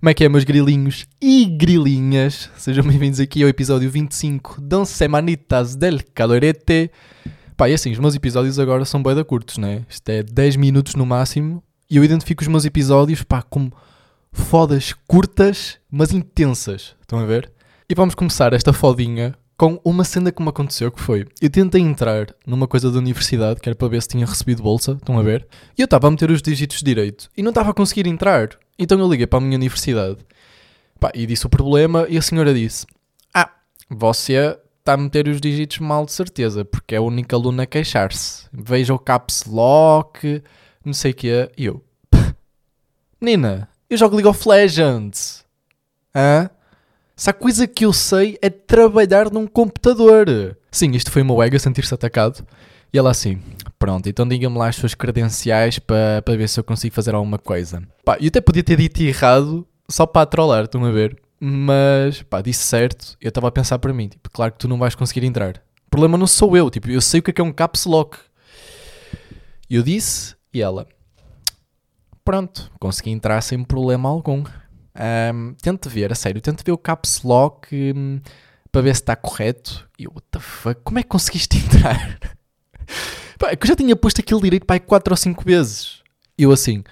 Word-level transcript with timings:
Como 0.00 0.08
é 0.08 0.14
que 0.14 0.24
é, 0.24 0.30
meus 0.30 0.44
grilinhos 0.44 1.06
e 1.20 1.44
grilinhas? 1.44 2.48
Sejam 2.56 2.82
bem-vindos 2.82 3.20
aqui 3.20 3.42
ao 3.42 3.50
episódio 3.50 3.90
25 3.90 4.58
de 4.58 4.86
Semanitas 4.86 5.76
del 5.76 6.00
Calorete. 6.14 6.90
Pá, 7.54 7.68
e 7.68 7.74
assim, 7.74 7.92
os 7.92 7.98
meus 7.98 8.14
episódios 8.14 8.58
agora 8.58 8.86
são 8.86 9.02
bem 9.02 9.14
da 9.14 9.22
curtos, 9.22 9.58
né? 9.58 9.84
Isto 9.90 10.08
é 10.08 10.22
10 10.22 10.56
minutos 10.56 10.94
no 10.94 11.04
máximo 11.04 11.62
e 11.90 11.98
eu 11.98 12.02
identifico 12.02 12.40
os 12.40 12.48
meus 12.48 12.64
episódios, 12.64 13.22
pá, 13.22 13.42
como 13.42 13.70
fodas 14.32 14.94
curtas, 15.06 15.76
mas 15.90 16.14
intensas. 16.14 16.96
Estão 17.02 17.18
a 17.18 17.26
ver? 17.26 17.52
E 17.86 17.94
vamos 17.94 18.14
começar 18.14 18.54
esta 18.54 18.72
fodinha 18.72 19.34
com 19.60 19.78
uma 19.84 20.04
cena 20.04 20.32
que 20.32 20.42
me 20.42 20.48
aconteceu, 20.48 20.90
que 20.90 20.98
foi, 20.98 21.26
eu 21.38 21.50
tentei 21.50 21.82
entrar 21.82 22.34
numa 22.46 22.66
coisa 22.66 22.90
da 22.90 22.98
universidade, 22.98 23.60
que 23.60 23.68
era 23.68 23.76
para 23.76 23.88
ver 23.88 24.00
se 24.00 24.08
tinha 24.08 24.24
recebido 24.24 24.62
bolsa, 24.62 24.92
estão 24.92 25.18
a 25.18 25.22
ver? 25.22 25.46
E 25.76 25.82
eu 25.82 25.84
estava 25.84 26.08
a 26.08 26.10
meter 26.10 26.30
os 26.30 26.40
dígitos 26.40 26.82
direito 26.82 27.28
e 27.36 27.42
não 27.42 27.50
estava 27.50 27.72
a 27.72 27.74
conseguir 27.74 28.06
entrar. 28.06 28.58
Então 28.78 28.98
eu 28.98 29.06
liguei 29.06 29.26
para 29.26 29.38
a 29.38 29.42
minha 29.42 29.58
universidade 29.58 30.16
pá, 30.98 31.12
e 31.14 31.26
disse 31.26 31.44
o 31.44 31.50
problema 31.50 32.06
e 32.08 32.16
a 32.16 32.22
senhora 32.22 32.54
disse, 32.54 32.86
ah, 33.34 33.50
você 33.90 34.58
está 34.78 34.94
a 34.94 34.96
meter 34.96 35.28
os 35.28 35.38
dígitos 35.42 35.78
mal 35.80 36.06
de 36.06 36.12
certeza, 36.12 36.64
porque 36.64 36.94
é 36.94 36.98
a 36.98 37.02
única 37.02 37.36
aluna 37.36 37.64
a 37.64 37.66
queixar-se. 37.66 38.46
Veja 38.50 38.94
o 38.94 38.98
caps 38.98 39.44
lock, 39.44 40.42
não 40.82 40.94
sei 40.94 41.10
o 41.10 41.14
quê. 41.14 41.50
E 41.54 41.66
eu, 41.66 41.84
menina, 43.20 43.68
eu 43.90 43.98
jogo 43.98 44.16
League 44.16 44.26
of 44.26 44.48
Legends. 44.48 45.44
Hã? 46.14 46.48
Se 47.20 47.28
a 47.28 47.34
coisa 47.34 47.66
que 47.66 47.84
eu 47.84 47.92
sei 47.92 48.38
é 48.40 48.48
trabalhar 48.48 49.30
num 49.30 49.46
computador. 49.46 50.56
Sim, 50.70 50.92
isto 50.92 51.10
foi 51.10 51.20
o 51.20 51.24
meu 51.26 51.42
ego 51.42 51.54
a 51.54 51.58
sentir-se 51.58 51.92
atacado. 51.92 52.42
E 52.90 52.96
ela 52.96 53.10
assim, 53.10 53.38
pronto, 53.78 54.08
então 54.08 54.26
diga-me 54.26 54.56
lá 54.56 54.68
as 54.68 54.76
suas 54.76 54.94
credenciais 54.94 55.78
para 55.78 56.22
ver 56.28 56.48
se 56.48 56.58
eu 56.58 56.64
consigo 56.64 56.94
fazer 56.94 57.14
alguma 57.14 57.38
coisa. 57.38 57.86
Pá, 58.06 58.16
eu 58.18 58.28
até 58.28 58.40
podia 58.40 58.64
ter 58.64 58.78
dito 58.78 59.02
errado 59.02 59.68
só 59.86 60.06
para 60.06 60.24
trollar, 60.24 60.64
estão 60.64 60.82
a 60.82 60.90
ver? 60.90 61.14
Mas, 61.38 62.22
pá, 62.22 62.40
disse 62.40 62.62
certo. 62.62 63.18
Eu 63.20 63.28
estava 63.28 63.48
a 63.48 63.52
pensar 63.52 63.78
para 63.78 63.92
mim, 63.92 64.08
tipo, 64.08 64.30
claro 64.30 64.52
que 64.52 64.58
tu 64.58 64.66
não 64.66 64.78
vais 64.78 64.94
conseguir 64.94 65.26
entrar. 65.26 65.62
O 65.88 65.90
problema 65.90 66.16
não 66.16 66.26
sou 66.26 66.56
eu, 66.56 66.70
tipo, 66.70 66.88
eu 66.88 67.02
sei 67.02 67.20
o 67.20 67.22
que 67.22 67.32
é 67.32 67.34
que 67.34 67.40
é 67.42 67.44
um 67.44 67.52
caps 67.52 67.84
lock. 67.84 68.16
Eu 69.68 69.82
disse, 69.82 70.34
e 70.54 70.62
ela, 70.62 70.86
pronto, 72.24 72.72
consegui 72.80 73.10
entrar 73.10 73.42
sem 73.42 73.62
problema 73.62 74.08
algum. 74.08 74.42
Um, 74.94 75.54
tente 75.54 75.88
ver, 75.88 76.12
a 76.12 76.14
sério, 76.14 76.40
tente 76.40 76.64
ver 76.64 76.72
o 76.72 76.78
caps 76.78 77.22
lock 77.22 77.68
hum, 77.72 78.20
para 78.70 78.82
ver 78.82 78.94
se 78.94 79.02
está 79.02 79.16
correto. 79.16 79.88
E 79.98 80.04
eu, 80.04 80.10
what 80.12 80.26
the 80.30 80.40
fuck, 80.40 80.80
como 80.82 80.98
é 80.98 81.02
que 81.02 81.08
conseguiste 81.08 81.56
entrar? 81.64 82.18
pá, 83.38 83.50
é 83.50 83.56
que 83.56 83.64
eu 83.64 83.68
já 83.68 83.76
tinha 83.76 83.96
posto 83.96 84.20
aquilo 84.20 84.40
direito 84.42 84.66
para 84.66 84.80
4 84.80 85.12
ou 85.12 85.16
5 85.16 85.44
vezes. 85.44 86.02
E 86.36 86.42
eu 86.42 86.52
assim, 86.52 86.82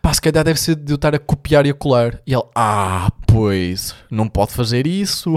pá, 0.00 0.12
se 0.12 0.20
calhar 0.20 0.44
deve 0.44 0.60
ser 0.60 0.76
de 0.76 0.92
eu 0.92 0.96
estar 0.96 1.14
a 1.14 1.18
copiar 1.18 1.66
e 1.66 1.70
a 1.70 1.74
colar. 1.74 2.20
E 2.26 2.32
ele, 2.32 2.44
ah, 2.54 3.10
pois, 3.26 3.94
não 4.10 4.28
pode 4.28 4.52
fazer 4.52 4.86
isso. 4.86 5.34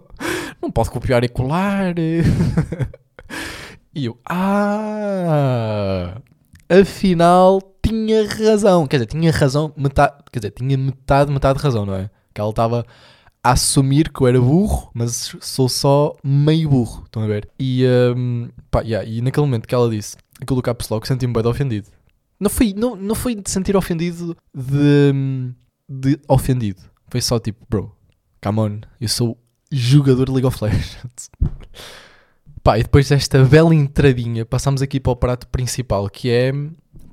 não 0.60 0.70
pode 0.70 0.90
copiar 0.90 1.24
e 1.24 1.28
colar. 1.28 1.94
e 3.94 4.04
eu, 4.06 4.18
ah, 4.28 6.20
afinal 6.68 7.73
tinha 7.84 8.26
razão. 8.26 8.86
Quer 8.86 8.96
dizer, 8.96 9.06
tinha 9.06 9.30
razão, 9.30 9.72
metade, 9.76 10.14
quer 10.32 10.40
dizer, 10.40 10.50
tinha 10.52 10.76
metade, 10.76 11.32
metade 11.32 11.58
de 11.58 11.64
razão, 11.64 11.86
não 11.86 11.94
é? 11.94 12.10
Que 12.32 12.40
ela 12.40 12.50
estava 12.50 12.86
a 13.42 13.52
assumir 13.52 14.10
que 14.10 14.22
eu 14.22 14.26
era 14.26 14.40
burro, 14.40 14.90
mas 14.94 15.36
sou 15.40 15.68
só 15.68 16.16
meio 16.24 16.70
burro, 16.70 17.02
estão 17.04 17.22
a 17.22 17.26
ver? 17.26 17.48
E, 17.58 17.84
um, 18.16 18.48
pá, 18.70 18.80
yeah, 18.80 19.06
e 19.06 19.20
naquele 19.20 19.44
momento 19.46 19.68
que 19.68 19.74
ela 19.74 19.90
disse 19.90 20.16
aquilo 20.40 20.56
do 20.56 20.62
caps 20.62 20.88
lock, 20.88 21.06
senti-me 21.06 21.32
bem 21.32 21.46
ofendido. 21.46 21.88
Não 22.40 22.50
foi, 22.50 22.72
não, 22.74 22.96
não 22.96 23.14
foi 23.14 23.34
de 23.34 23.48
sentir 23.50 23.76
ofendido 23.76 24.36
de, 24.54 25.54
de 25.88 26.18
ofendido. 26.26 26.80
Foi 27.08 27.20
só 27.20 27.38
tipo, 27.38 27.64
bro, 27.68 27.94
come 28.42 28.60
on, 28.60 28.80
eu 29.00 29.08
sou 29.08 29.38
jogador 29.70 30.26
de 30.26 30.32
League 30.32 30.46
of 30.46 30.62
Legends. 30.64 31.30
Pá, 32.62 32.78
e 32.78 32.82
depois 32.82 33.10
desta 33.10 33.44
bela 33.44 33.74
entradinha, 33.74 34.46
passamos 34.46 34.80
aqui 34.80 34.98
para 34.98 35.12
o 35.12 35.16
prato 35.16 35.46
principal, 35.48 36.08
que 36.08 36.30
é, 36.30 36.50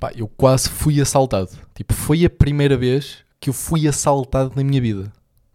pá, 0.02 0.10
eu 0.16 0.26
quase 0.26 0.68
fui 0.68 1.00
assaltado. 1.00 1.50
Tipo, 1.74 1.94
foi 1.94 2.24
a 2.24 2.30
primeira 2.30 2.76
vez 2.76 3.18
que 3.40 3.48
eu 3.50 3.54
fui 3.54 3.86
assaltado 3.86 4.52
na 4.56 4.64
minha 4.64 4.80
vida. 4.80 5.12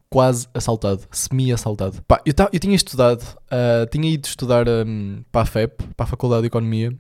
Quase 0.10 0.48
assaltado, 0.54 1.02
semi-assaltado. 1.12 2.02
Pá, 2.08 2.22
eu, 2.26 2.34
eu 2.54 2.60
tinha 2.60 2.74
estudado, 2.76 3.24
ah, 3.52 3.86
tinha 3.92 4.10
ido 4.10 4.26
estudar 4.26 4.66
hum, 4.70 5.22
para 5.34 5.42
a 5.42 5.46
FEP, 5.46 5.84
para 5.98 6.06
a 6.06 6.08
Faculdade 6.08 6.44
de 6.44 6.48
Economia, 6.48 6.94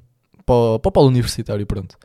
para, 0.46 0.56
o- 0.56 0.80
para 0.80 0.90
o 0.90 0.92
polo 0.92 1.08
universitário, 1.08 1.66
pronto. 1.66 1.96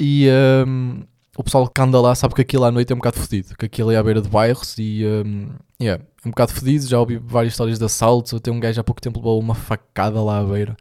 E 0.00 0.26
hum, 0.66 1.02
o 1.36 1.44
pessoal 1.44 1.68
que 1.68 1.80
anda 1.82 2.00
lá 2.00 2.14
sabe 2.14 2.34
que 2.34 2.40
aquilo 2.40 2.64
à 2.64 2.70
noite 2.70 2.90
é 2.90 2.94
um 2.94 2.98
bocado 2.98 3.18
fodido, 3.18 3.54
que 3.58 3.66
aquilo 3.66 3.90
é 3.90 3.96
à 3.96 4.02
beira 4.02 4.22
de 4.22 4.30
bairros 4.30 4.76
e 4.78 5.04
hum, 5.04 5.50
yeah, 5.80 6.02
é 6.24 6.28
um 6.28 6.30
bocado 6.30 6.52
fodido. 6.54 6.86
Já 6.86 6.98
ouvi 6.98 7.18
várias 7.18 7.52
histórias 7.52 7.78
de 7.78 7.84
assaltos. 7.84 8.32
Até 8.32 8.50
um 8.50 8.58
gajo 8.58 8.80
há 8.80 8.84
pouco 8.84 9.00
tempo 9.02 9.18
levou 9.18 9.38
uma 9.38 9.54
facada 9.54 10.22
lá 10.22 10.38
à 10.38 10.44
beira. 10.44 10.74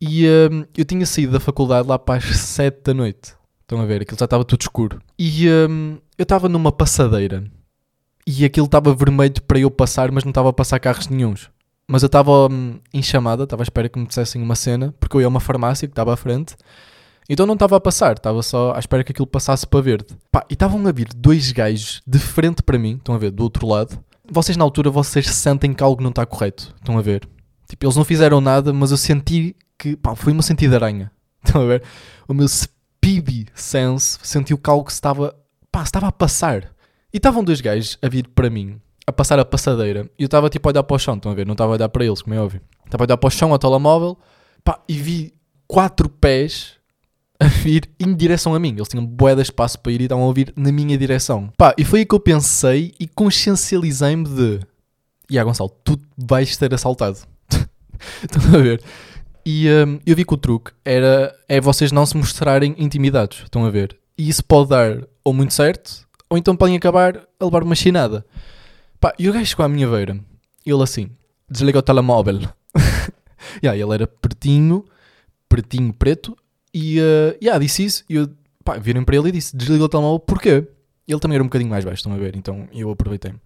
E 0.00 0.26
hum, 0.28 0.64
eu 0.76 0.84
tinha 0.84 1.04
saído 1.04 1.32
da 1.32 1.40
faculdade 1.40 1.88
lá 1.88 1.98
para 1.98 2.18
as 2.18 2.24
7 2.24 2.82
da 2.84 2.94
noite. 2.94 3.34
Estão 3.62 3.80
a 3.80 3.86
ver? 3.86 4.02
Aquilo 4.02 4.18
já 4.18 4.24
estava 4.24 4.44
tudo 4.44 4.62
escuro. 4.62 5.00
E 5.18 5.48
hum, 5.48 5.98
eu 6.16 6.22
estava 6.22 6.48
numa 6.48 6.72
passadeira 6.72 7.44
e 8.26 8.44
aquilo 8.44 8.66
estava 8.66 8.94
vermelho 8.94 9.42
para 9.46 9.58
eu 9.58 9.70
passar, 9.70 10.12
mas 10.12 10.22
não 10.22 10.30
estava 10.30 10.50
a 10.50 10.52
passar 10.52 10.78
carros 10.78 11.08
nenhuns. 11.08 11.50
Mas 11.90 12.02
eu 12.02 12.06
estava 12.08 12.46
hum, 12.48 12.78
em 12.92 13.02
chamada, 13.02 13.44
estava 13.44 13.62
à 13.62 13.64
espera 13.64 13.88
que 13.88 13.98
me 13.98 14.06
dissessem 14.06 14.42
uma 14.42 14.54
cena, 14.54 14.94
porque 15.00 15.16
eu 15.16 15.22
ia 15.22 15.26
a 15.26 15.30
uma 15.30 15.40
farmácia 15.40 15.88
que 15.88 15.92
estava 15.92 16.12
à 16.12 16.16
frente. 16.16 16.54
Então 17.26 17.46
não 17.46 17.54
estava 17.54 17.76
a 17.76 17.80
passar, 17.80 18.16
estava 18.16 18.42
só 18.42 18.74
à 18.74 18.78
espera 18.78 19.02
que 19.02 19.12
aquilo 19.12 19.26
passasse 19.26 19.66
para 19.66 19.80
verde. 19.80 20.06
Pá, 20.30 20.44
e 20.50 20.52
estavam 20.52 20.86
a 20.86 20.92
vir 20.92 21.08
dois 21.16 21.50
gajos 21.52 22.02
de 22.06 22.18
frente 22.18 22.62
para 22.62 22.78
mim, 22.78 22.96
estão 22.96 23.14
a 23.14 23.18
ver, 23.18 23.30
do 23.30 23.42
outro 23.42 23.66
lado. 23.66 23.98
Vocês 24.30 24.58
na 24.58 24.64
altura, 24.64 24.90
vocês 24.90 25.26
sentem 25.30 25.72
que 25.72 25.82
algo 25.82 26.02
não 26.02 26.10
está 26.10 26.26
correto, 26.26 26.74
estão 26.76 26.98
a 26.98 27.02
ver? 27.02 27.26
Tipo, 27.66 27.86
eles 27.86 27.96
não 27.96 28.04
fizeram 28.04 28.42
nada, 28.42 28.74
mas 28.74 28.90
eu 28.90 28.96
senti 28.98 29.56
que, 29.78 29.96
pá, 29.96 30.14
foi 30.14 30.32
meu 30.32 30.42
sentido 30.42 30.74
aranha. 30.74 31.10
Estão 31.44 31.62
a 31.62 31.66
ver? 31.66 31.82
O 32.26 32.34
meu 32.34 32.48
speedy 32.48 33.46
sense 33.54 34.18
sentiu 34.22 34.58
que 34.58 34.68
algo 34.68 34.88
estava, 34.88 35.34
pá, 35.70 35.82
estava 35.82 36.08
a 36.08 36.12
passar. 36.12 36.72
E 37.12 37.16
estavam 37.16 37.44
dois 37.44 37.60
gajos 37.60 37.96
a 38.02 38.08
vir 38.08 38.28
para 38.28 38.50
mim, 38.50 38.80
a 39.06 39.12
passar 39.12 39.38
a 39.38 39.44
passadeira. 39.44 40.10
E 40.18 40.24
eu 40.24 40.26
estava 40.26 40.50
tipo 40.50 40.68
a 40.68 40.72
olhar 40.72 40.82
para 40.82 40.96
o 40.96 40.98
chão, 40.98 41.14
estão 41.14 41.32
a 41.32 41.34
ver? 41.34 41.46
Não 41.46 41.52
estava 41.52 41.72
a 41.72 41.76
olhar 41.76 41.88
para 41.88 42.04
eles, 42.04 42.20
como 42.20 42.34
é 42.34 42.40
óbvio. 42.40 42.60
Estava 42.84 43.04
a 43.04 43.06
olhar 43.06 43.16
para 43.16 43.28
o 43.28 43.30
chão, 43.30 43.52
ao 43.52 43.58
telemóvel, 43.58 44.18
pá, 44.62 44.82
e 44.88 44.94
vi 44.94 45.34
quatro 45.66 46.08
pés 46.08 46.78
a 47.40 47.46
vir 47.46 47.88
em 48.00 48.14
direção 48.14 48.54
a 48.54 48.58
mim. 48.58 48.74
Eles 48.74 48.88
tinham 48.88 49.06
bué 49.06 49.34
de 49.34 49.42
espaço 49.42 49.78
para 49.78 49.92
ir 49.92 50.00
e 50.00 50.04
estavam 50.04 50.28
a 50.28 50.32
vir 50.32 50.52
na 50.56 50.72
minha 50.72 50.98
direção. 50.98 51.52
Pá, 51.56 51.74
e 51.78 51.84
foi 51.84 52.00
aí 52.00 52.06
que 52.06 52.14
eu 52.14 52.20
pensei 52.20 52.94
e 52.98 53.06
consciencializei-me 53.06 54.24
de... 54.24 54.60
E 55.30 55.42
Gonçalo, 55.42 55.70
tu 55.84 55.98
vais 56.16 56.56
ser 56.56 56.72
assaltado. 56.74 57.18
Estão 58.22 58.54
a 58.54 58.62
ver? 58.62 58.82
E 59.50 59.66
hum, 59.66 59.98
eu 60.04 60.14
vi 60.14 60.26
que 60.26 60.34
o 60.34 60.36
truque 60.36 60.72
era 60.84 61.34
é 61.48 61.58
vocês 61.58 61.90
não 61.90 62.04
se 62.04 62.14
mostrarem 62.14 62.74
intimidados. 62.76 63.44
Estão 63.44 63.64
a 63.64 63.70
ver? 63.70 63.98
E 64.18 64.28
isso 64.28 64.44
pode 64.44 64.68
dar 64.68 65.08
ou 65.24 65.32
muito 65.32 65.54
certo, 65.54 66.06
ou 66.28 66.36
então 66.36 66.54
podem 66.54 66.76
acabar 66.76 67.26
a 67.40 67.44
levar 67.46 67.62
uma 67.62 67.74
chinada. 67.74 68.26
Pá, 69.00 69.14
e 69.18 69.26
o 69.26 69.32
gajo 69.32 69.46
chegou 69.46 69.64
à 69.64 69.68
minha 69.70 69.88
beira. 69.88 70.20
Ele 70.66 70.82
assim, 70.82 71.08
desliga 71.50 71.78
o 71.78 71.82
telemóvel. 71.82 72.40
yeah, 73.64 73.74
ele 73.74 73.94
era 73.94 74.06
pretinho, 74.06 74.84
pretinho 75.48 75.94
preto. 75.94 76.36
E 76.74 77.00
uh, 77.00 77.38
yeah, 77.42 77.58
disse 77.58 77.86
isso. 77.86 78.04
E 78.06 78.16
eu, 78.16 78.28
pá, 78.62 78.78
para 78.78 79.16
ele 79.16 79.28
e 79.30 79.32
disse, 79.32 79.56
desliga 79.56 79.84
o 79.84 79.88
telemóvel, 79.88 80.20
porquê? 80.20 80.68
Ele 81.08 81.20
também 81.20 81.36
era 81.36 81.42
um 81.42 81.46
bocadinho 81.46 81.70
mais 81.70 81.86
baixo, 81.86 82.00
estão 82.00 82.12
a 82.12 82.18
ver? 82.18 82.36
Então 82.36 82.68
eu 82.70 82.90
aproveitei-me. 82.90 83.40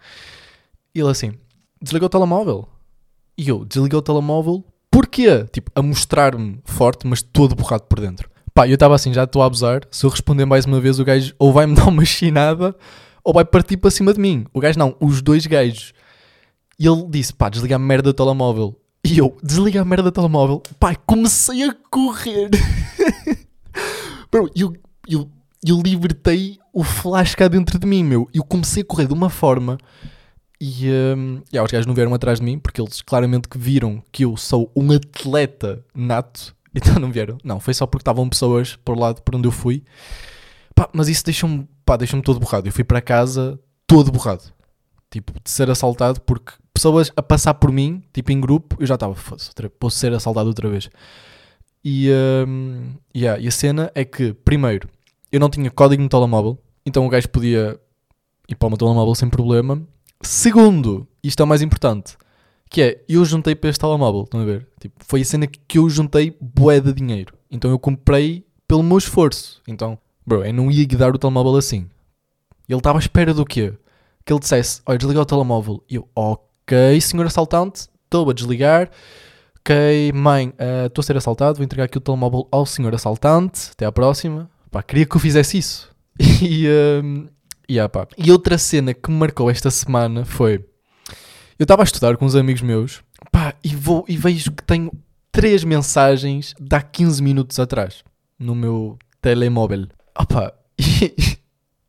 Ele 0.92 1.08
assim, 1.08 1.34
desliga 1.80 2.06
o 2.06 2.08
telemóvel. 2.08 2.68
E 3.38 3.48
eu, 3.48 3.64
desliguei 3.64 3.96
o 3.96 4.02
telemóvel, 4.02 4.64
porquê? 4.92 5.44
Tipo, 5.50 5.72
a 5.74 5.82
mostrar-me 5.82 6.60
forte, 6.64 7.06
mas 7.06 7.22
todo 7.22 7.56
borrado 7.56 7.84
por 7.84 7.98
dentro. 7.98 8.30
Pá, 8.54 8.68
eu 8.68 8.74
estava 8.74 8.94
assim, 8.94 9.12
já 9.12 9.24
estou 9.24 9.42
a 9.42 9.46
abusar. 9.46 9.80
Se 9.90 10.04
eu 10.04 10.10
responder 10.10 10.44
mais 10.44 10.66
uma 10.66 10.78
vez, 10.78 11.00
o 11.00 11.04
gajo 11.04 11.34
ou 11.38 11.50
vai-me 11.52 11.74
dar 11.74 11.88
uma 11.88 12.04
chinada 12.04 12.76
ou 13.24 13.32
vai 13.32 13.44
partir 13.44 13.78
para 13.78 13.90
cima 13.90 14.12
de 14.12 14.20
mim. 14.20 14.44
O 14.52 14.60
gajo 14.60 14.78
não, 14.78 14.94
os 15.00 15.22
dois 15.22 15.46
gajos. 15.46 15.94
E 16.78 16.86
ele 16.86 17.06
disse, 17.08 17.32
pá, 17.32 17.48
desliga 17.48 17.76
a 17.76 17.78
merda 17.78 18.12
do 18.12 18.14
telemóvel. 18.14 18.78
E 19.04 19.18
eu, 19.18 19.36
desliga 19.42 19.80
a 19.80 19.84
merda 19.84 20.04
do 20.04 20.12
telemóvel. 20.12 20.62
Pá, 20.78 20.94
comecei 20.94 21.64
a 21.64 21.74
correr. 21.90 22.50
Bro, 24.30 24.50
eu, 24.54 24.74
eu, 25.08 25.28
eu 25.66 25.80
libertei 25.80 26.58
o 26.72 26.84
flash 26.84 27.34
cá 27.34 27.48
dentro 27.48 27.78
de 27.78 27.86
mim, 27.86 28.04
meu. 28.04 28.28
Eu 28.32 28.44
comecei 28.44 28.82
a 28.82 28.86
correr 28.86 29.06
de 29.06 29.14
uma 29.14 29.30
forma 29.30 29.78
e 30.64 30.88
um, 30.88 31.42
yeah, 31.52 31.64
os 31.64 31.72
gajos 31.72 31.86
não 31.86 31.94
vieram 31.94 32.14
atrás 32.14 32.38
de 32.38 32.44
mim 32.44 32.56
porque 32.56 32.80
eles 32.80 33.02
claramente 33.02 33.48
que 33.48 33.58
viram 33.58 34.00
que 34.12 34.24
eu 34.24 34.36
sou 34.36 34.70
um 34.76 34.92
atleta 34.92 35.84
nato. 35.92 36.54
Então 36.74 36.94
não 36.94 37.12
vieram. 37.12 37.36
Não, 37.44 37.60
foi 37.60 37.74
só 37.74 37.86
porque 37.86 38.00
estavam 38.00 38.26
pessoas 38.26 38.76
por 38.76 38.98
lado 38.98 39.20
por 39.20 39.36
onde 39.36 39.46
eu 39.46 39.52
fui. 39.52 39.84
Pá, 40.74 40.88
mas 40.90 41.06
isso 41.06 41.22
deixou-me 41.22 41.68
deixou 41.98 42.22
todo 42.22 42.40
borrado. 42.40 42.66
Eu 42.66 42.72
fui 42.72 42.82
para 42.82 43.02
casa 43.02 43.60
todo 43.86 44.10
borrado. 44.10 44.44
Tipo, 45.10 45.34
de 45.34 45.50
ser 45.50 45.68
assaltado 45.68 46.18
porque 46.22 46.54
pessoas 46.72 47.12
a 47.14 47.22
passar 47.22 47.52
por 47.52 47.70
mim, 47.70 48.02
tipo 48.10 48.32
em 48.32 48.40
grupo, 48.40 48.74
eu 48.80 48.86
já 48.86 48.94
estava, 48.94 49.14
posso 49.78 49.98
ser 49.98 50.14
assaltado 50.14 50.48
outra 50.48 50.70
vez. 50.70 50.88
E, 51.84 52.08
um, 52.48 52.94
yeah, 53.14 53.38
e 53.38 53.46
a 53.46 53.50
cena 53.50 53.92
é 53.94 54.02
que, 54.02 54.32
primeiro, 54.32 54.88
eu 55.30 55.38
não 55.38 55.50
tinha 55.50 55.70
código 55.70 56.02
no 56.02 56.08
telemóvel, 56.08 56.58
então 56.86 57.04
o 57.04 57.10
gajo 57.10 57.28
podia 57.28 57.78
e 58.48 58.54
para 58.54 58.66
o 58.66 58.70
meu 58.70 58.78
telemóvel 58.78 59.14
sem 59.14 59.28
problema. 59.28 59.82
Segundo, 60.22 61.06
isto 61.22 61.40
é 61.40 61.44
o 61.44 61.46
mais 61.46 61.62
importante, 61.62 62.16
que 62.70 62.80
é, 62.80 63.04
eu 63.08 63.24
juntei 63.24 63.54
para 63.54 63.70
este 63.70 63.80
telemóvel, 63.80 64.22
estão 64.22 64.40
a 64.40 64.44
ver? 64.44 64.66
Tipo, 64.80 64.94
foi 65.04 65.20
a 65.20 65.24
cena 65.24 65.46
que 65.46 65.78
eu 65.78 65.90
juntei 65.90 66.36
bué 66.40 66.80
de 66.80 66.92
dinheiro. 66.92 67.34
Então 67.50 67.70
eu 67.70 67.78
comprei 67.78 68.46
pelo 68.66 68.82
meu 68.82 68.96
esforço. 68.96 69.60
Então, 69.68 69.98
bro, 70.26 70.44
eu 70.44 70.54
não 70.54 70.70
ia 70.70 70.84
guiar 70.86 71.14
o 71.14 71.18
telemóvel 71.18 71.56
assim. 71.56 71.88
Ele 72.68 72.78
estava 72.78 72.98
à 72.98 73.00
espera 73.00 73.34
do 73.34 73.44
quê? 73.44 73.74
Que 74.24 74.32
ele 74.32 74.40
dissesse, 74.40 74.80
olha, 74.86 74.96
desliga 74.96 75.20
o 75.20 75.26
telemóvel. 75.26 75.82
E 75.90 75.96
eu, 75.96 76.08
ok, 76.14 77.00
senhor 77.00 77.26
assaltante, 77.26 77.88
estou 78.04 78.30
a 78.30 78.32
desligar. 78.32 78.90
Ok, 79.60 80.12
mãe, 80.14 80.52
eh, 80.58 80.86
estou 80.86 81.02
a 81.02 81.04
ser 81.04 81.16
assaltado, 81.16 81.58
vou 81.58 81.64
entregar 81.64 81.84
aqui 81.84 81.98
o 81.98 82.00
telemóvel 82.00 82.48
ao 82.50 82.64
senhor 82.64 82.94
assaltante. 82.94 83.70
Até 83.72 83.84
à 83.84 83.92
próxima. 83.92 84.50
Pá, 84.70 84.82
queria 84.82 85.04
que 85.04 85.14
eu 85.14 85.20
fizesse 85.20 85.58
isso. 85.58 85.92
E, 86.42 86.66
ehm, 86.66 87.26
yeah, 87.72 87.88
pá. 87.88 88.06
e 88.16 88.30
outra 88.30 88.58
cena 88.58 88.94
que 88.94 89.10
me 89.10 89.16
marcou 89.16 89.50
esta 89.50 89.70
semana 89.70 90.24
foi... 90.24 90.64
Eu 91.58 91.64
estava 91.64 91.82
a 91.82 91.84
estudar 91.84 92.16
com 92.16 92.24
uns 92.24 92.34
amigos 92.34 92.62
meus, 92.62 93.02
pá, 93.30 93.54
e, 93.62 93.74
vou, 93.76 94.04
e 94.08 94.16
vejo 94.16 94.50
que 94.52 94.64
tenho 94.64 94.92
três 95.30 95.64
mensagens 95.64 96.54
de 96.60 96.76
há 96.76 96.82
15 96.82 97.22
minutos 97.22 97.58
atrás 97.58 98.04
no 98.38 98.54
meu 98.54 98.98
telemóvel. 99.20 99.86
Opa, 100.18 100.52
e, 100.78 101.38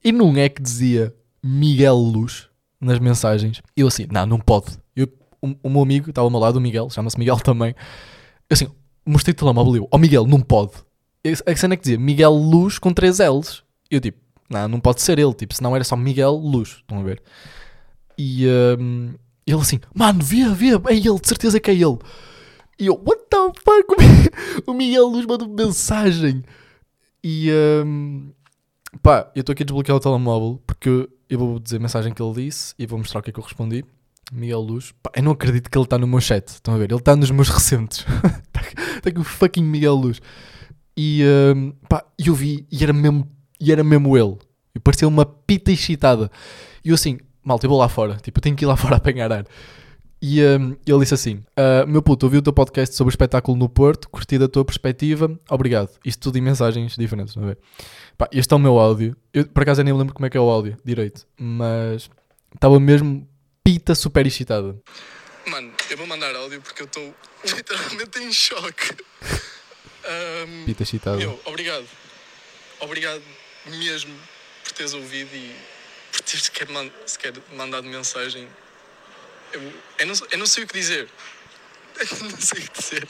e 0.03 0.12
não 0.12 0.35
é 0.38 0.47
que 0.47 0.62
dizia 0.62 1.13
Miguel 1.44 1.95
Luz 1.95 2.47
nas 2.79 3.00
mensagens. 3.00 3.62
Eu 3.75 3.88
assim, 3.88 4.07
não, 4.09 4.25
não 4.25 4.39
pode. 4.39 4.77
Eu, 4.95 5.07
o, 5.41 5.56
o 5.63 5.69
meu 5.69 5.81
amigo 5.81 6.09
estava 6.09 6.25
ao 6.25 6.31
meu 6.31 6.39
lado, 6.39 6.57
o 6.57 6.62
Miguel, 6.62 6.89
chama-se 6.89 7.19
Miguel 7.19 7.38
também. 7.44 7.75
Eu 8.50 8.53
assim, 8.53 8.68
mostrei 9.06 9.33
o 9.33 9.36
telemóvel 9.36 9.75
e 9.75 9.77
eu, 9.79 9.88
oh 9.91 9.97
Miguel, 9.97 10.25
não 10.25 10.39
pode. 10.39 10.71
A 11.45 11.56
cena 11.56 11.74
é 11.74 11.77
que 11.77 11.83
dizia 11.83 11.97
Miguel 11.97 12.33
Luz 12.33 12.77
com 12.77 12.94
três 12.94 13.19
L's. 13.19 13.63
Eu 13.89 14.01
tipo, 14.01 14.19
não, 14.53 14.67
não 14.67 14.79
pode 14.79 15.01
ser 15.01 15.19
ele, 15.19 15.33
tipo, 15.33 15.53
senão 15.53 15.75
era 15.75 15.83
só 15.83 15.95
Miguel 15.95 16.33
Luz, 16.33 16.69
estão 16.69 17.00
a 17.00 17.03
ver? 17.03 17.21
E 18.17 18.47
hum, 18.79 19.13
ele 19.45 19.59
assim, 19.59 19.79
mano, 19.94 20.23
vê, 20.23 20.47
vê, 20.50 20.69
é 20.69 20.95
ele, 20.95 21.19
de 21.19 21.27
certeza 21.27 21.59
que 21.59 21.71
é 21.71 21.73
ele. 21.73 21.97
E 22.79 22.88
eu, 22.88 23.01
what 23.05 23.23
the 23.29 23.38
fuck? 23.63 23.95
O 24.65 24.73
Miguel 24.73 25.07
Luz 25.07 25.25
mandou 25.25 25.47
mensagem. 25.47 26.44
E 27.23 27.50
hum, 27.85 28.31
pá, 29.01 29.31
eu 29.35 29.41
estou 29.41 29.53
aqui 29.53 29.63
a 29.63 29.65
desbloquear 29.65 29.97
o 29.97 30.00
telemóvel 30.00 30.61
porque 30.65 31.09
eu 31.29 31.39
vou 31.39 31.59
dizer 31.59 31.77
a 31.77 31.79
mensagem 31.79 32.13
que 32.13 32.21
ele 32.21 32.33
disse 32.33 32.73
e 32.77 32.85
vou 32.85 33.00
mostrar 33.00 33.19
o 33.19 33.23
que 33.23 33.29
é 33.29 33.33
que 33.33 33.39
eu 33.39 33.44
respondi. 33.44 33.83
Miguel 34.31 34.61
Luz, 34.61 34.94
pá, 35.03 35.11
eu 35.15 35.23
não 35.23 35.31
acredito 35.31 35.69
que 35.69 35.77
ele 35.77 35.85
está 35.85 35.97
no 35.97 36.07
meu 36.07 36.19
chat. 36.19 36.47
Estão 36.47 36.73
a 36.73 36.77
ver? 36.77 36.91
Ele 36.91 37.00
está 37.00 37.15
nos 37.15 37.31
meus 37.31 37.50
recentes. 37.50 38.05
Está 38.97 39.09
aqui 39.09 39.19
o 39.19 39.23
fucking 39.23 39.63
Miguel 39.63 39.95
Luz. 39.95 40.21
E 40.95 41.23
hum, 41.55 41.73
pá, 41.89 42.03
eu 42.17 42.33
vi 42.33 42.65
e 42.71 42.83
era 42.83 42.94
mesmo, 42.94 43.27
e 43.59 43.71
era 43.71 43.83
mesmo 43.83 44.17
ele. 44.17 44.38
E 44.75 44.79
parecia 44.79 45.07
uma 45.07 45.25
pita 45.25 45.71
excitada. 45.71 46.31
E 46.83 46.89
eu 46.89 46.95
assim, 46.95 47.19
malta, 47.44 47.65
eu 47.65 47.69
vou 47.69 47.79
lá 47.79 47.88
fora. 47.88 48.15
Tipo, 48.17 48.39
eu 48.39 48.41
tenho 48.41 48.55
que 48.55 48.65
ir 48.65 48.67
lá 48.67 48.75
fora 48.77 48.95
apanhar 48.95 49.31
ar. 49.31 49.45
E 50.25 50.41
hum, 50.41 50.77
ele 50.88 51.00
disse 51.00 51.13
assim: 51.13 51.44
"Ah, 51.55 51.85
Meu 51.85 52.01
puto, 52.01 52.25
ouvi 52.25 52.38
o 52.38 52.41
teu 52.41 52.53
podcast 52.53 52.95
sobre 52.95 53.09
o 53.09 53.13
espetáculo 53.13 53.57
no 53.57 53.67
Porto, 53.67 54.07
curti 54.09 54.38
da 54.39 54.47
tua 54.47 54.63
perspectiva, 54.63 55.38
obrigado. 55.50 55.89
Isto 56.05 56.21
tudo 56.21 56.38
em 56.38 56.41
mensagens 56.41 56.95
diferentes, 56.95 57.35
não 57.35 57.50
é? 57.50 57.57
Pá, 58.17 58.29
este 58.31 58.53
é 58.53 58.55
o 58.55 58.59
meu 58.59 58.79
áudio. 58.79 59.17
Eu, 59.33 59.45
por 59.45 59.63
acaso, 59.63 59.81
eu 59.81 59.85
nem 59.85 59.94
lembro 59.94 60.13
como 60.13 60.25
é 60.25 60.29
que 60.29 60.38
é 60.38 60.39
o 60.39 60.50
áudio 60.50 60.77
direito, 60.85 61.27
mas 61.38 62.09
estava 62.55 62.79
mesmo 62.79 63.27
pita 63.63 63.94
super 63.94 64.25
excitada. 64.25 64.77
Mano, 65.47 65.71
eu 65.89 65.97
vou 65.97 66.07
mandar 66.07 66.33
áudio 66.35 66.61
porque 66.61 66.83
eu 66.83 66.85
estou 66.85 67.13
literalmente 67.57 68.19
em 68.19 68.31
choque. 68.31 68.95
Ahm, 70.05 70.63
Pita 70.67 70.83
excitada. 70.83 71.17
meu, 71.17 71.38
obrigado. 71.45 71.85
Obrigado 72.79 73.21
mesmo 73.68 74.13
por 74.63 74.71
teres 74.74 74.94
ouvido 74.94 75.36
e 75.36 75.56
por 76.12 76.21
teres 76.21 76.45
sequer, 76.45 76.69
man 76.69 76.89
sequer 77.06 77.33
mandado 77.56 77.88
mensagem. 77.88 78.48
Eu, 79.51 79.62
eu, 80.00 80.07
não, 80.07 80.13
eu 80.31 80.38
não 80.38 80.45
sei 80.45 80.63
o 80.63 80.68
que 80.68 80.74
dizer. 80.74 81.10
Eu 81.95 82.27
não 82.27 82.42
sei 82.42 82.60
o 82.60 82.62
que 82.63 82.81
dizer. 82.81 83.07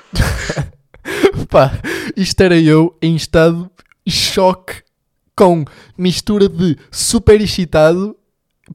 Pá, 1.50 1.72
isto 2.18 2.42
era 2.42 2.60
eu 2.60 2.98
em 3.02 3.16
estado 3.16 3.72
choque 4.08 4.84
com 5.36 5.64
mistura 5.98 6.50
de 6.50 6.78
super 6.92 7.40
excitado. 7.40 8.18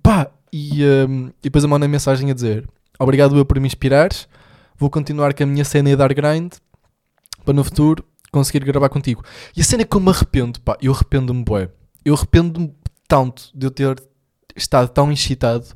Pá, 0.03 0.31
e, 0.53 0.83
hum, 0.85 1.29
e 1.41 1.43
depois 1.43 1.63
eu 1.63 1.69
mando 1.69 1.85
a 1.85 1.89
mensagem 1.89 2.31
a 2.31 2.35
dizer: 2.35 2.67
Obrigado 2.99 3.37
eu 3.37 3.45
por 3.45 3.61
me 3.61 3.67
inspirares. 3.67 4.27
Vou 4.77 4.89
continuar 4.89 5.35
com 5.35 5.43
a 5.43 5.47
minha 5.47 5.65
cena 5.65 5.91
e 5.91 5.97
dar 5.97 6.13
grind 6.15 6.55
para 7.45 7.55
no 7.55 7.65
futuro 7.65 8.05
conseguir 8.31 8.65
gravar 8.65 8.89
contigo. 8.89 9.23
E 9.57 9.61
a 9.61 9.65
cena 9.65 9.83
é 9.83 9.85
que 9.85 9.97
eu 9.97 10.01
me 10.01 10.11
arrependo, 10.11 10.61
pá, 10.61 10.77
eu 10.81 10.93
arrependo-me, 10.93 11.43
bué. 11.43 11.71
Eu 12.05 12.15
arrependo-me 12.15 12.75
tanto 13.07 13.51
de 13.55 13.67
eu 13.67 13.71
ter 13.71 14.03
estado 14.57 14.89
tão 14.89 15.11
excitado 15.11 15.67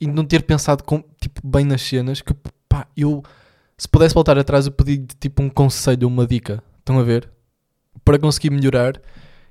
e 0.00 0.06
de 0.06 0.12
não 0.12 0.24
ter 0.24 0.42
pensado 0.42 0.84
com, 0.84 1.02
tipo, 1.20 1.40
bem 1.46 1.64
nas 1.64 1.82
cenas 1.82 2.20
que, 2.20 2.34
pá, 2.68 2.86
eu, 2.96 3.22
se 3.78 3.88
pudesse 3.88 4.14
voltar 4.14 4.38
atrás, 4.38 4.66
eu 4.66 4.72
pedi 4.72 5.06
tipo 5.18 5.42
um 5.42 5.48
conselho, 5.48 6.06
uma 6.06 6.26
dica. 6.26 6.62
Estão 6.78 6.98
a 6.98 7.02
ver? 7.02 7.28
Para 8.04 8.18
conseguir 8.18 8.50
melhorar. 8.50 9.00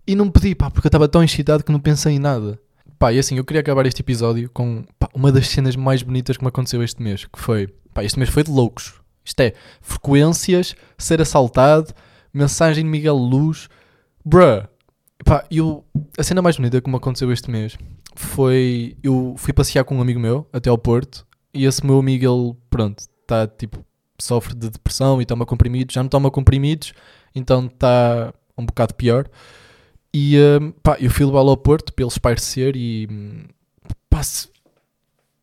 E 0.08 0.16
não 0.16 0.30
pedi, 0.30 0.54
pá, 0.54 0.70
porque 0.70 0.88
eu 0.88 0.90
estava 0.90 1.08
tão 1.08 1.24
excitado 1.24 1.64
que 1.64 1.72
não 1.72 1.80
pensei 1.80 2.14
em 2.14 2.20
nada. 2.20 2.60
Pá, 3.00 3.12
e 3.12 3.20
assim, 3.20 3.38
eu 3.38 3.44
queria 3.44 3.60
acabar 3.60 3.86
este 3.86 4.02
episódio 4.02 4.50
com 4.52 4.86
pá, 5.00 5.10
uma 5.14 5.32
das 5.32 5.48
cenas 5.48 5.76
mais 5.76 6.02
bonitas 6.04 6.38
que 6.38 6.44
me 6.44 6.48
aconteceu 6.48 6.82
este 6.84 7.02
mês, 7.02 7.26
que 7.26 7.40
foi, 7.40 7.68
pá, 7.94 8.04
este 8.04 8.18
mês 8.20 8.30
foi 8.30 8.44
de 8.44 8.52
loucos. 8.52 8.94
Isto 9.26 9.42
é, 9.42 9.54
frequências, 9.82 10.76
ser 10.98 11.20
assaltado, 11.20 11.92
mensagem 12.36 12.84
de 12.84 12.90
Miguel 12.90 13.16
Luz, 13.16 13.70
bruh. 14.24 14.68
Pá, 15.24 15.46
eu, 15.50 15.84
a 16.18 16.24
cena 16.24 16.42
mais 16.42 16.58
bonita 16.58 16.82
que 16.82 16.90
me 16.90 16.98
aconteceu 16.98 17.32
este 17.32 17.50
mês 17.50 17.78
foi, 18.16 18.96
eu 19.02 19.34
fui 19.38 19.54
passear 19.54 19.84
com 19.84 19.96
um 19.98 20.02
amigo 20.02 20.20
meu 20.20 20.48
até 20.54 20.70
ao 20.70 20.78
Porto, 20.78 21.26
e 21.54 21.66
esse 21.66 21.86
meu 21.86 21.98
amigo, 21.98 22.26
ele, 22.26 22.56
pronto, 22.70 23.00
está 23.00 23.48
tipo, 23.48 23.84
sofre 24.20 24.54
de 24.54 24.70
depressão 24.70 25.22
e 25.22 25.26
toma 25.26 25.46
comprimidos, 25.46 25.94
já 25.94 26.04
não 26.04 26.10
toma 26.10 26.30
comprimidos, 26.30 26.94
então 27.34 27.66
está 27.66 28.34
um 28.58 28.66
bocado 28.66 28.94
pior. 28.94 29.28
E 30.14 30.38
hum, 30.62 30.72
pá, 30.84 30.98
eu 31.00 31.10
fui 31.10 31.26
levá-lo 31.26 31.50
ao 31.50 31.58
Porto 31.58 31.94
para 31.94 32.04
ele 32.04 32.12
espairecer 32.12 32.76
e 32.76 33.08
hum, 33.10 33.44
pá, 34.10 34.22
se- 34.24 34.50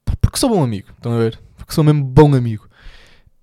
pá, 0.04 0.14
porque 0.20 0.38
sou 0.38 0.48
bom 0.50 0.62
amigo, 0.62 0.88
estão 0.96 1.12
a 1.14 1.18
ver? 1.18 1.40
Porque 1.56 1.72
sou 1.74 1.82
mesmo 1.84 2.04
bom 2.04 2.34
amigo. 2.34 2.68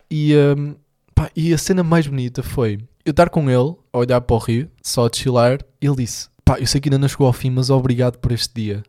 E, 0.10 0.34
hum, 0.58 0.76
pá, 1.14 1.30
e 1.36 1.54
a 1.54 1.58
cena 1.58 1.84
mais 1.84 2.08
bonita 2.08 2.42
foi 2.42 2.80
eu 3.06 3.12
estar 3.12 3.30
com 3.30 3.50
ele, 3.50 3.76
a 3.94 3.98
olhar 3.98 4.22
para 4.22 4.36
o 4.36 4.40
rio, 4.40 4.70
só 4.82 5.06
a 5.06 5.10
e 5.10 5.86
ele 5.86 5.96
disse: 5.96 6.30
pá, 6.50 6.60
eu 6.60 6.66
sei 6.66 6.82
que 6.82 6.90
ainda 6.90 6.98
não 6.98 7.08
chegou 7.08 7.28
ao 7.28 7.34
fim, 7.34 7.52
mas 7.52 7.70
obrigado 7.70 8.18
por 8.18 8.32
este 8.32 8.54
dia. 8.56 8.84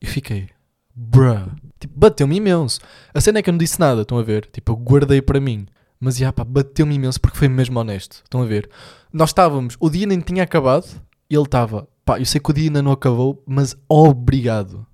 E 0.00 0.06
fiquei, 0.06 0.48
bruh, 0.94 1.50
tipo, 1.80 1.98
bateu-me 1.98 2.36
imenso. 2.36 2.80
A 3.12 3.20
cena 3.20 3.38
é 3.38 3.42
que 3.42 3.50
eu 3.50 3.52
não 3.52 3.58
disse 3.58 3.80
nada, 3.80 4.02
estão 4.02 4.18
a 4.18 4.22
ver? 4.22 4.46
Tipo, 4.46 4.72
eu 4.72 4.76
guardei 4.76 5.20
para 5.20 5.40
mim. 5.40 5.66
Mas, 5.98 6.16
já, 6.16 6.32
pá, 6.32 6.44
bateu-me 6.44 6.94
imenso 6.94 7.20
porque 7.20 7.38
foi 7.38 7.48
mesmo 7.48 7.80
honesto. 7.80 8.22
Estão 8.22 8.42
a 8.42 8.44
ver? 8.44 8.70
Nós 9.12 9.30
estávamos, 9.30 9.76
o 9.80 9.90
dia 9.90 10.06
nem 10.06 10.20
tinha 10.20 10.44
acabado 10.44 10.86
e 11.28 11.34
ele 11.34 11.42
estava, 11.42 11.88
pá, 12.04 12.20
eu 12.20 12.26
sei 12.26 12.40
que 12.40 12.50
o 12.50 12.54
dia 12.54 12.68
ainda 12.68 12.82
não 12.82 12.92
acabou, 12.92 13.42
mas 13.46 13.76
obrigado. 13.88 14.86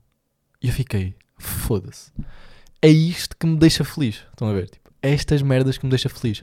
E 0.62 0.68
eu 0.68 0.72
fiquei, 0.72 1.14
foda-se. 1.36 2.10
É 2.80 2.88
isto 2.88 3.36
que 3.36 3.46
me 3.46 3.56
deixa 3.56 3.84
feliz. 3.84 4.24
Estão 4.30 4.48
a 4.48 4.52
ver? 4.52 4.70
Tipo, 4.70 4.90
é 5.02 5.10
estas 5.12 5.42
merdas 5.42 5.76
que 5.76 5.84
me 5.84 5.90
deixa 5.90 6.08
feliz. 6.08 6.42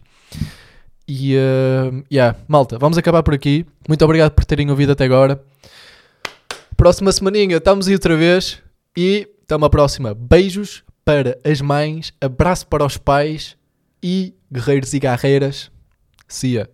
E, 1.12 1.36
uh, 1.36 2.04
yeah, 2.12 2.38
malta, 2.48 2.78
vamos 2.78 2.96
acabar 2.96 3.24
por 3.24 3.34
aqui. 3.34 3.66
Muito 3.88 4.06
obrigado 4.06 4.32
por 4.32 4.46
terem 4.46 4.70
ouvido 4.70 4.92
até 4.92 5.06
agora. 5.06 5.44
Próxima 6.78 7.12
semaninha 7.12 7.58
estamos 7.58 7.88
aí 7.88 7.96
outra 7.96 8.16
vez. 8.16 8.62
E 8.96 9.28
até 9.44 9.56
uma 9.56 9.72
próxima. 9.72 10.14
Beijos 10.14 10.84
para 11.04 11.40
as 11.44 11.62
mães, 11.62 12.14
abraço 12.22 12.68
para 12.68 12.86
os 12.86 12.96
pais 12.96 13.58
e 14.04 14.36
guerreiros 14.52 14.94
e 14.94 15.00
guerreiras. 15.00 15.72
See 16.28 16.54
ya. 16.54 16.68